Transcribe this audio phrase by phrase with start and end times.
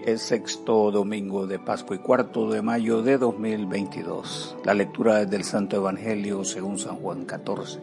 [0.00, 4.56] Hoy es sexto domingo de Pascua y cuarto de mayo de 2022.
[4.64, 7.80] La lectura es del Santo Evangelio según San Juan 14.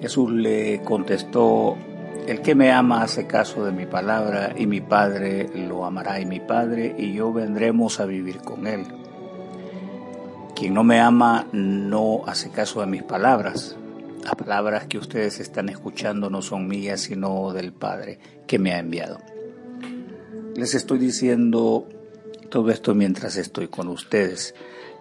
[0.00, 1.76] Jesús le contestó,
[2.26, 6.26] el que me ama hace caso de mi palabra y mi Padre lo amará y
[6.26, 8.84] mi Padre y yo vendremos a vivir con él.
[10.54, 13.76] Quien no me ama no hace caso de mis palabras.
[14.24, 18.78] Las palabras que ustedes están escuchando no son mías sino del Padre que me ha
[18.78, 19.18] enviado.
[20.56, 21.86] Les estoy diciendo
[22.50, 24.54] todo esto mientras estoy con ustedes,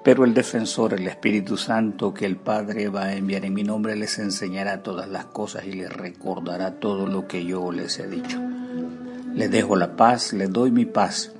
[0.03, 3.95] pero el defensor, el Espíritu Santo que el Padre va a enviar en mi nombre,
[3.95, 8.39] les enseñará todas las cosas y les recordará todo lo que yo les he dicho.
[9.33, 11.31] Les dejo la paz, les doy mi paz,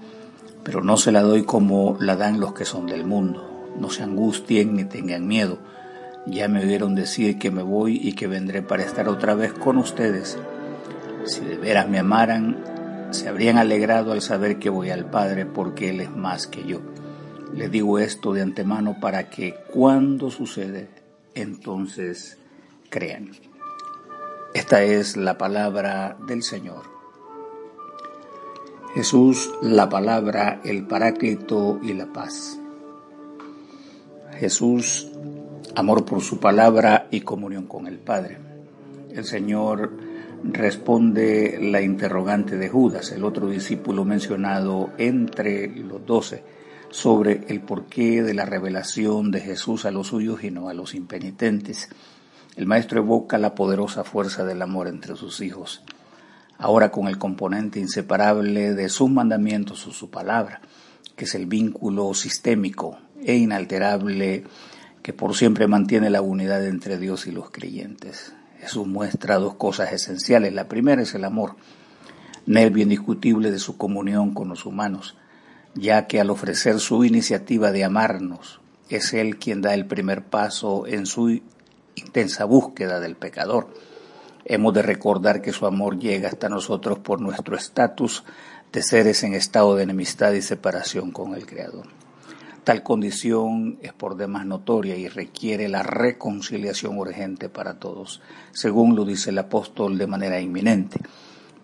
[0.64, 3.72] pero no se la doy como la dan los que son del mundo.
[3.80, 5.60] No se angustien ni tengan miedo.
[6.26, 9.78] Ya me oyeron decir que me voy y que vendré para estar otra vez con
[9.78, 10.38] ustedes.
[11.26, 12.58] Si de veras me amaran,
[13.12, 16.82] se habrían alegrado al saber que voy al Padre porque Él es más que yo.
[17.54, 20.90] Les digo esto de antemano para que cuando sucede,
[21.34, 22.38] entonces
[22.90, 23.32] crean.
[24.54, 26.84] Esta es la palabra del Señor.
[28.94, 32.60] Jesús, la palabra, el paráclito y la paz.
[34.40, 35.08] Jesús,
[35.76, 38.38] amor por su palabra y comunión con el Padre.
[39.12, 40.09] El Señor
[40.44, 46.44] responde la interrogante de Judas, el otro discípulo mencionado entre los doce,
[46.90, 50.96] sobre el porqué de la revelación de Jesús a los suyos y no a los
[50.96, 51.90] impenitentes.
[52.56, 55.84] El maestro evoca la poderosa fuerza del amor entre sus hijos,
[56.58, 60.62] ahora con el componente inseparable de sus mandamientos o su palabra,
[61.16, 64.44] que es el vínculo sistémico e inalterable
[65.04, 68.34] que por siempre mantiene la unidad entre Dios y los creyentes.
[68.60, 70.54] Jesús muestra dos cosas esenciales.
[70.54, 71.56] La primera es el amor,
[72.46, 75.16] nervio indiscutible de su comunión con los humanos,
[75.76, 80.88] ya que al ofrecer su iniciativa de amarnos, es Él quien da el primer paso
[80.88, 81.42] en su
[81.96, 83.68] intensa búsqueda del pecador.
[84.46, 88.24] Hemos de recordar que su amor llega hasta nosotros por nuestro estatus
[88.72, 91.99] de seres en estado de enemistad y separación con el Creador.
[92.70, 98.22] Tal condición es por demás notoria y requiere la reconciliación urgente para todos,
[98.52, 101.00] según lo dice el apóstol de manera inminente.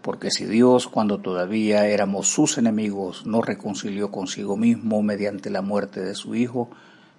[0.02, 6.02] Porque si Dios, cuando todavía éramos sus enemigos, nos reconcilió consigo mismo mediante la muerte
[6.02, 6.72] de su Hijo,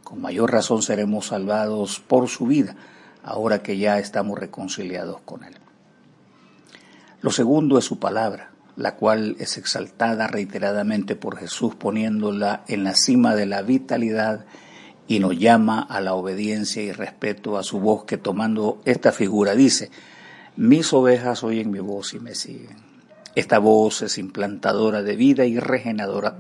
[0.03, 2.75] con mayor razón seremos salvados por su vida,
[3.23, 5.55] ahora que ya estamos reconciliados con Él.
[7.21, 12.95] Lo segundo es su palabra, la cual es exaltada reiteradamente por Jesús poniéndola en la
[12.95, 14.45] cima de la vitalidad
[15.09, 19.55] y nos llama a la obediencia y respeto a su voz que tomando esta figura
[19.55, 19.91] dice,
[20.57, 22.77] mis ovejas oyen mi voz y me siguen.
[23.35, 26.37] Esta voz es implantadora de vida y regeneradora,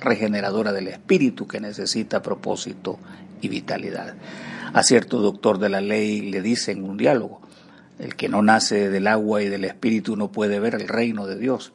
[0.00, 2.98] regeneradora del espíritu que necesita propósito
[3.40, 4.14] y vitalidad.
[4.72, 7.40] A cierto doctor de la ley le dice en un diálogo,
[7.98, 11.38] el que no nace del agua y del espíritu no puede ver el reino de
[11.38, 11.72] Dios.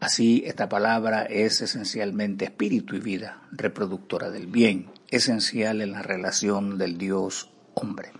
[0.00, 6.78] Así, esta palabra es esencialmente espíritu y vida, reproductora del bien, esencial en la relación
[6.78, 8.12] del Dios hombre.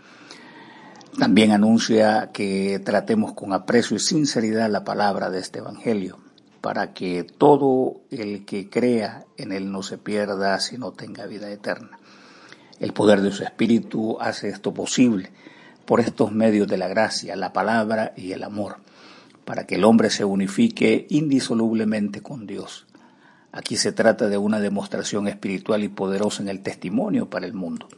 [1.19, 6.19] También anuncia que tratemos con aprecio y sinceridad la palabra de este Evangelio,
[6.61, 11.99] para que todo el que crea en él no se pierda, sino tenga vida eterna.
[12.81, 15.31] El poder de su Espíritu hace esto posible
[15.87, 18.77] por estos medios de la gracia, la palabra y el amor,
[19.45, 22.87] para que el hombre se unifique indisolublemente con Dios.
[23.53, 27.89] Aquí se trata de una demostración espiritual y poderosa en el testimonio para el mundo.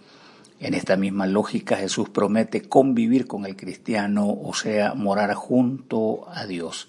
[0.60, 6.46] En esta misma lógica Jesús promete convivir con el cristiano, o sea, morar junto a
[6.46, 6.88] Dios.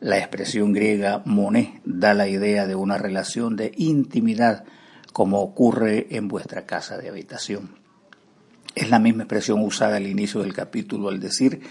[0.00, 4.64] La expresión griega moné da la idea de una relación de intimidad,
[5.12, 7.87] como ocurre en vuestra casa de habitación.
[8.78, 11.62] Es la misma expresión usada al inicio del capítulo al decir,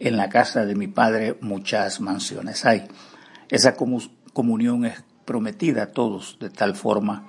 [0.00, 2.88] en la casa de mi padre muchas mansiones hay.
[3.50, 3.76] Esa
[4.32, 7.28] comunión es prometida a todos de tal forma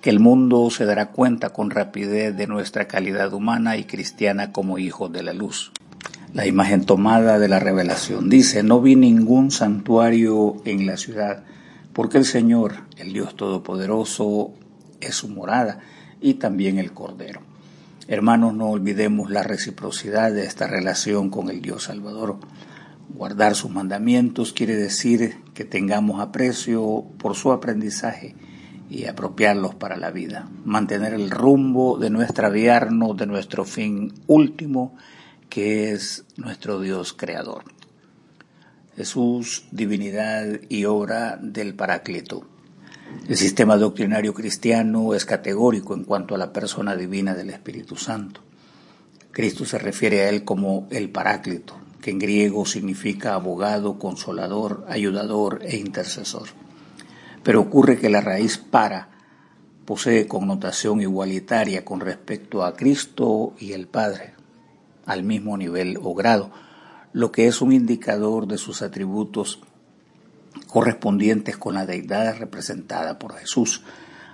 [0.00, 4.78] que el mundo se dará cuenta con rapidez de nuestra calidad humana y cristiana como
[4.78, 5.70] hijos de la luz.
[6.32, 11.44] La imagen tomada de la revelación dice, no vi ningún santuario en la ciudad,
[11.92, 14.54] porque el Señor, el Dios Todopoderoso,
[15.02, 15.80] es su morada
[16.22, 17.42] y también el Cordero.
[18.10, 22.38] Hermanos, no olvidemos la reciprocidad de esta relación con el Dios Salvador.
[23.10, 28.34] Guardar sus mandamientos quiere decir que tengamos aprecio por su aprendizaje
[28.88, 30.48] y apropiarlos para la vida.
[30.64, 34.96] Mantener el rumbo de nuestra vierno, de nuestro fin último,
[35.50, 37.64] que es nuestro Dios creador.
[38.96, 42.46] Jesús, divinidad y obra del Paráclito.
[43.28, 48.40] El sistema doctrinario cristiano es categórico en cuanto a la persona divina del Espíritu Santo.
[49.32, 55.60] Cristo se refiere a él como el Paráclito, que en griego significa abogado, consolador, ayudador
[55.62, 56.48] e intercesor.
[57.42, 59.10] Pero ocurre que la raíz para
[59.84, 64.34] posee connotación igualitaria con respecto a Cristo y el Padre,
[65.06, 66.50] al mismo nivel o grado,
[67.12, 69.60] lo que es un indicador de sus atributos
[70.66, 73.82] correspondientes con la deidad representada por Jesús.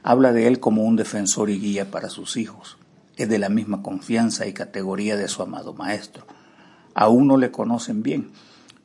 [0.03, 2.79] Habla de él como un defensor y guía para sus hijos.
[3.17, 6.27] Es de la misma confianza y categoría de su amado Maestro.
[6.95, 8.31] Aún no le conocen bien,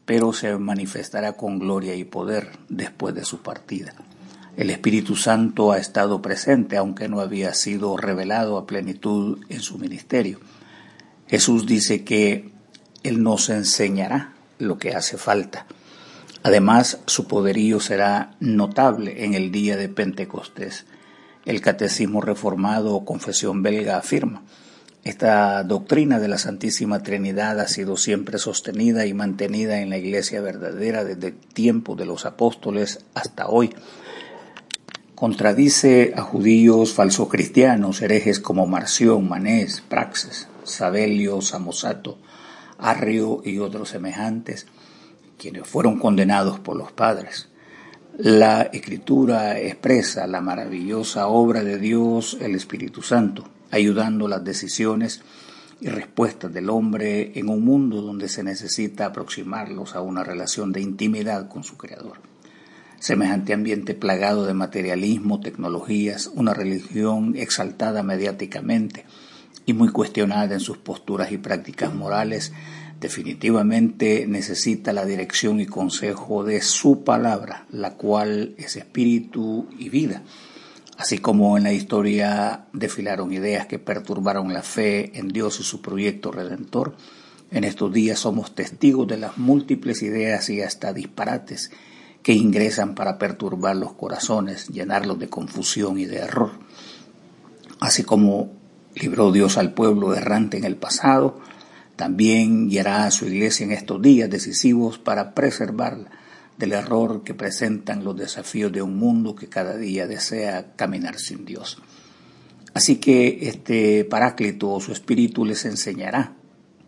[0.05, 3.93] pero se manifestará con gloria y poder después de su partida.
[4.55, 9.77] El Espíritu Santo ha estado presente, aunque no había sido revelado a plenitud en su
[9.77, 10.39] ministerio.
[11.27, 12.51] Jesús dice que
[13.03, 15.65] Él nos enseñará lo que hace falta
[16.43, 20.85] Además, su poderío será notable en el día de Pentecostés.
[21.45, 24.43] El Catecismo Reformado o Confesión Belga afirma,
[25.03, 30.41] esta doctrina de la Santísima Trinidad ha sido siempre sostenida y mantenida en la Iglesia
[30.41, 33.73] verdadera desde el tiempo de los apóstoles hasta hoy.
[35.15, 42.17] Contradice a judíos falsos cristianos, herejes como Marción, Manés, Praxes, Sabelio, Samosato,
[42.77, 44.67] Arrio y otros semejantes,
[45.39, 47.49] quienes fueron condenados por los padres.
[48.17, 55.21] La escritura expresa la maravillosa obra de Dios, el Espíritu Santo, ayudando las decisiones
[55.79, 60.81] y respuestas del hombre en un mundo donde se necesita aproximarlos a una relación de
[60.81, 62.17] intimidad con su Creador.
[62.99, 69.05] Semejante ambiente plagado de materialismo, tecnologías, una religión exaltada mediáticamente
[69.65, 72.51] y muy cuestionada en sus posturas y prácticas morales,
[72.99, 80.23] definitivamente necesita la dirección y consejo de su palabra, la cual es espíritu y vida.
[80.97, 85.81] Así como en la historia desfilaron ideas que perturbaron la fe en Dios y su
[85.81, 86.95] proyecto redentor,
[87.51, 91.71] en estos días somos testigos de las múltiples ideas y hasta disparates
[92.21, 96.51] que ingresan para perturbar los corazones, llenarlos de confusión y de error.
[97.79, 98.51] Así como
[98.93, 101.39] libró Dios al pueblo errante en el pasado,
[101.99, 106.09] también guiará a su iglesia en estos días decisivos para preservarla
[106.57, 111.43] del error que presentan los desafíos de un mundo que cada día desea caminar sin
[111.43, 111.77] Dios.
[112.73, 116.37] Así que este Paráclito o su espíritu les enseñará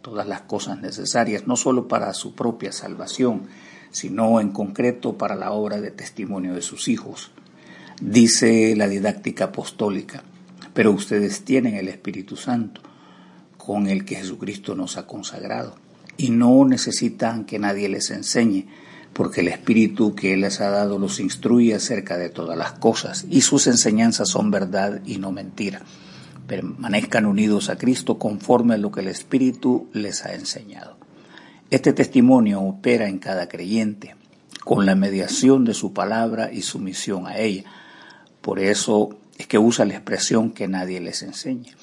[0.01, 3.47] todas las cosas necesarias, no solo para su propia salvación,
[3.91, 7.31] sino en concreto para la obra de testimonio de sus hijos.
[7.99, 10.23] Dice la didáctica apostólica,
[10.73, 12.81] pero ustedes tienen el Espíritu Santo
[13.65, 15.75] con el que Jesucristo nos ha consagrado.
[16.17, 18.65] Y no necesitan que nadie les enseñe,
[19.13, 23.25] porque el Espíritu que Él les ha dado los instruye acerca de todas las cosas,
[23.29, 25.83] y sus enseñanzas son verdad y no mentira.
[26.47, 30.97] Permanezcan unidos a Cristo conforme a lo que el Espíritu les ha enseñado.
[31.69, 34.15] Este testimonio opera en cada creyente,
[34.63, 37.65] con la mediación de su palabra y sumisión a ella.
[38.41, 41.75] Por eso es que usa la expresión que nadie les enseñe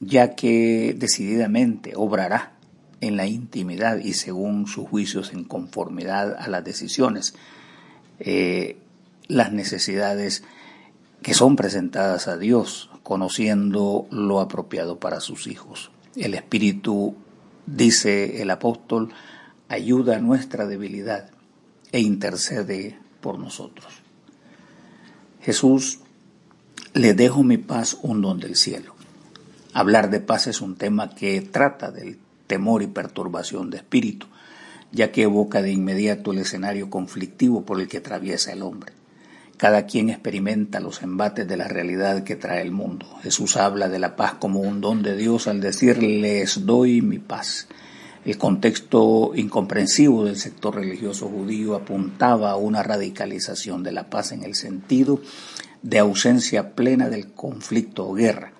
[0.00, 2.52] ya que decididamente obrará
[3.00, 7.34] en la intimidad y según sus juicios en conformidad a las decisiones,
[8.18, 8.78] eh,
[9.28, 10.42] las necesidades
[11.22, 15.90] que son presentadas a Dios, conociendo lo apropiado para sus hijos.
[16.16, 17.14] El Espíritu,
[17.66, 19.12] dice el apóstol,
[19.68, 21.30] ayuda a nuestra debilidad
[21.92, 23.86] e intercede por nosotros.
[25.42, 26.00] Jesús,
[26.92, 28.94] le dejo mi paz, un don del cielo.
[29.72, 34.26] Hablar de paz es un tema que trata del temor y perturbación de espíritu,
[34.90, 38.92] ya que evoca de inmediato el escenario conflictivo por el que atraviesa el hombre.
[39.56, 43.06] Cada quien experimenta los embates de la realidad que trae el mundo.
[43.22, 47.18] Jesús habla de la paz como un don de Dios al decir les doy mi
[47.18, 47.68] paz.
[48.24, 54.42] El contexto incomprensivo del sector religioso judío apuntaba a una radicalización de la paz en
[54.42, 55.20] el sentido
[55.82, 58.52] de ausencia plena del conflicto o guerra.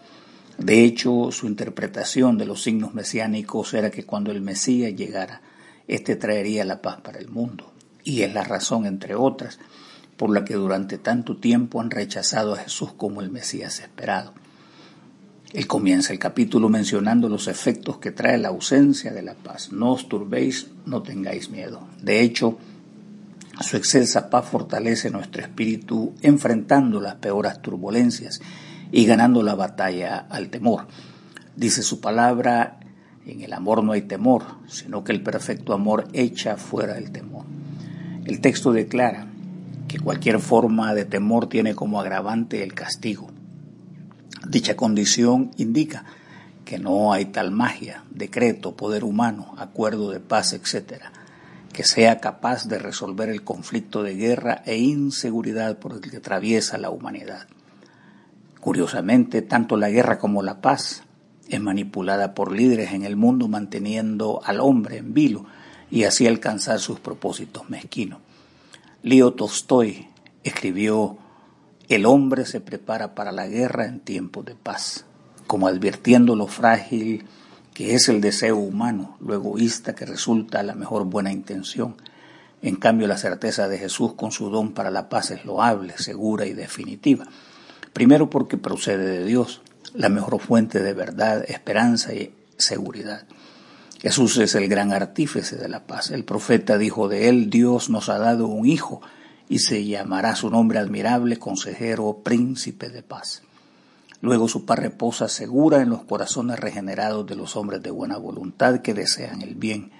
[0.61, 5.41] De hecho, su interpretación de los signos mesiánicos era que cuando el Mesías llegara,
[5.89, 7.73] éste traería la paz para el mundo.
[8.05, 9.59] Y es la razón, entre otras,
[10.19, 14.35] por la que durante tanto tiempo han rechazado a Jesús como el Mesías esperado.
[15.55, 19.73] Él comienza el capítulo mencionando los efectos que trae la ausencia de la paz.
[19.73, 21.89] No os turbéis, no tengáis miedo.
[22.03, 22.59] De hecho,
[23.63, 28.43] su excelsa paz fortalece nuestro espíritu enfrentando las peores turbulencias
[28.93, 30.87] y ganando la batalla al temor.
[31.57, 32.81] Dice su palabra,
[33.27, 37.45] en el amor no hay temor, sino que el perfecto amor echa fuera el temor.
[38.25, 39.27] El texto declara
[39.89, 43.31] que cualquier forma de temor tiene como agravante el castigo.
[44.49, 46.05] Dicha condición indica
[46.65, 51.03] que no hay tal magia, decreto, poder humano, acuerdo de paz, etc.,
[51.73, 56.79] que sea capaz de resolver el conflicto de guerra e inseguridad por el que atraviesa
[56.79, 57.47] la humanidad.
[58.61, 61.05] Curiosamente, tanto la guerra como la paz
[61.49, 65.47] es manipulada por líderes en el mundo manteniendo al hombre en vilo
[65.91, 68.21] y así alcanzar sus propósitos mezquinos.
[69.03, 70.09] Leo Tolstoy
[70.45, 71.17] escribió
[71.89, 75.07] El hombre se prepara para la guerra en tiempos de paz,
[75.47, 77.25] como advirtiendo lo frágil
[77.75, 81.97] que es el deseo humano, lo egoísta que resulta la mejor buena intención.
[82.63, 86.45] En cambio, la certeza de Jesús con su don para la paz es loable, segura
[86.45, 87.27] y definitiva.
[87.93, 89.63] Primero porque procede de Dios,
[89.95, 93.25] la mejor fuente de verdad, esperanza y seguridad.
[94.01, 96.11] Jesús es el gran artífice de la paz.
[96.11, 99.03] El profeta dijo de él, Dios nos ha dado un hijo
[99.49, 103.43] y se llamará su nombre admirable, consejero, príncipe de paz.
[104.23, 108.81] Luego su paz reposa segura en los corazones regenerados de los hombres de buena voluntad
[108.81, 109.93] que desean el bien.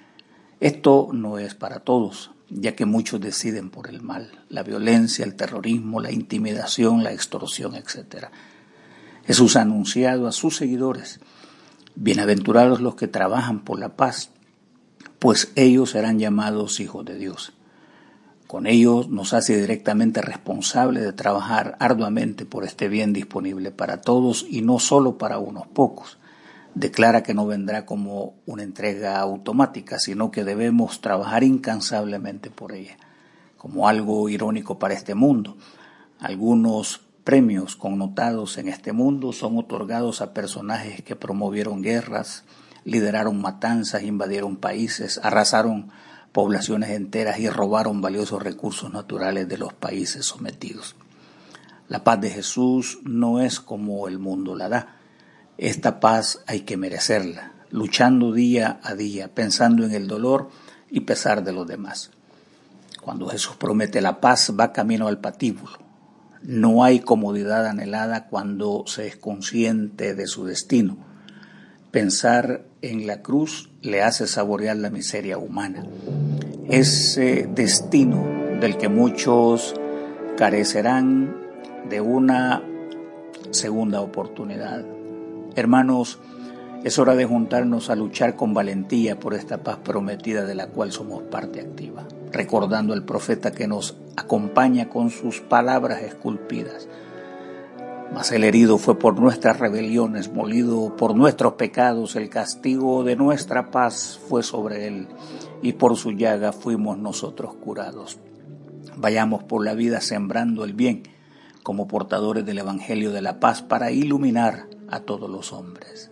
[0.59, 5.35] Esto no es para todos, ya que muchos deciden por el mal, la violencia, el
[5.35, 8.27] terrorismo, la intimidación, la extorsión, etc.
[9.25, 11.21] Jesús ha anunciado a sus seguidores,
[11.95, 14.31] bienaventurados los que trabajan por la paz,
[15.19, 17.53] pues ellos serán llamados hijos de Dios.
[18.47, 24.45] Con ellos nos hace directamente responsable de trabajar arduamente por este bien disponible para todos
[24.49, 26.17] y no solo para unos pocos.
[26.73, 32.97] Declara que no vendrá como una entrega automática, sino que debemos trabajar incansablemente por ella.
[33.57, 35.57] Como algo irónico para este mundo,
[36.19, 42.43] algunos premios connotados en este mundo son otorgados a personajes que promovieron guerras,
[42.83, 45.91] lideraron matanzas, invadieron países, arrasaron
[46.31, 50.95] poblaciones enteras y robaron valiosos recursos naturales de los países sometidos.
[51.87, 54.95] La paz de Jesús no es como el mundo la da.
[55.57, 60.49] Esta paz hay que merecerla, luchando día a día, pensando en el dolor
[60.89, 62.11] y pesar de los demás.
[63.01, 65.79] Cuando Jesús promete la paz, va camino al patíbulo,
[66.43, 70.97] no hay comodidad anhelada cuando se es consciente de su destino.
[71.91, 75.85] Pensar en la cruz le hace saborear la miseria humana.
[76.67, 78.25] Ese destino
[78.59, 79.75] del que muchos
[80.35, 81.35] carecerán
[81.89, 82.63] de una
[83.51, 84.83] segunda oportunidad.
[85.55, 86.19] Hermanos,
[86.83, 90.93] es hora de juntarnos a luchar con valentía por esta paz prometida de la cual
[90.93, 96.87] somos parte activa, recordando al profeta que nos acompaña con sus palabras esculpidas.
[98.13, 103.71] Mas el herido fue por nuestras rebeliones, molido por nuestros pecados, el castigo de nuestra
[103.71, 105.07] paz fue sobre él,
[105.61, 108.19] y por su llaga fuimos nosotros curados.
[108.95, 111.03] Vayamos por la vida sembrando el bien,
[111.61, 116.11] como portadores del Evangelio de la paz, para iluminar a todos los hombres.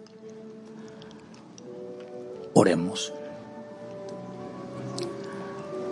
[2.53, 3.13] Oremos.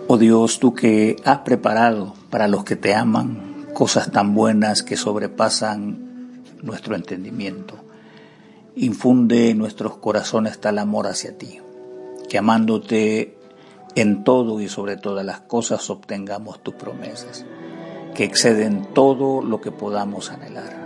[0.08, 4.96] Oh Dios, tú que has preparado para los que te aman cosas tan buenas que
[4.96, 7.74] sobrepasan nuestro entendimiento,
[8.74, 11.60] infunde en nuestros corazones tal amor hacia ti,
[12.28, 13.36] que amándote
[13.94, 17.44] en todo y sobre todas las cosas obtengamos tus promesas,
[18.14, 20.77] que exceden todo lo que podamos anhelar.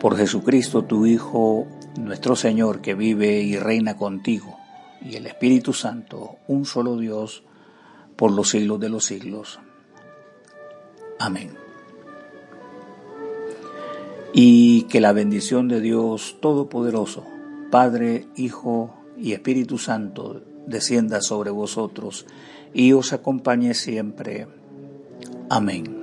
[0.00, 1.66] Por Jesucristo, tu Hijo,
[1.98, 4.56] nuestro Señor que vive y reina contigo,
[5.02, 7.44] y el Espíritu Santo, un solo Dios,
[8.16, 9.60] por los siglos de los siglos.
[11.18, 11.50] Amén.
[14.32, 17.26] Y que la bendición de Dios Todopoderoso,
[17.70, 22.24] Padre, Hijo y Espíritu Santo, descienda sobre vosotros
[22.72, 24.46] y os acompañe siempre.
[25.50, 25.99] Amén.